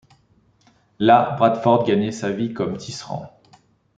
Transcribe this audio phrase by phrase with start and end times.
[0.97, 3.39] Là, Bradford gagnait sa vie comme tisserand.